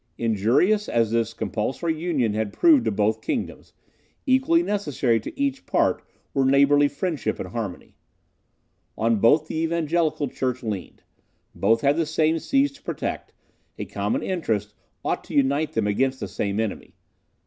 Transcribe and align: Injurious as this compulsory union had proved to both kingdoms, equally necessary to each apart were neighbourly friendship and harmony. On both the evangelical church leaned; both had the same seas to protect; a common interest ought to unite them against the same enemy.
Injurious 0.17 0.89
as 0.89 1.11
this 1.11 1.31
compulsory 1.31 1.93
union 1.95 2.33
had 2.33 2.51
proved 2.51 2.85
to 2.85 2.91
both 2.91 3.21
kingdoms, 3.21 3.71
equally 4.25 4.63
necessary 4.63 5.19
to 5.19 5.39
each 5.39 5.59
apart 5.59 6.01
were 6.33 6.43
neighbourly 6.43 6.87
friendship 6.87 7.39
and 7.39 7.49
harmony. 7.49 7.93
On 8.97 9.17
both 9.17 9.45
the 9.47 9.61
evangelical 9.61 10.27
church 10.27 10.63
leaned; 10.63 11.03
both 11.53 11.81
had 11.81 11.97
the 11.97 12.07
same 12.07 12.39
seas 12.39 12.71
to 12.71 12.81
protect; 12.81 13.31
a 13.77 13.85
common 13.85 14.23
interest 14.23 14.73
ought 15.05 15.23
to 15.25 15.35
unite 15.35 15.73
them 15.73 15.85
against 15.85 16.19
the 16.19 16.27
same 16.27 16.59
enemy. 16.59 16.95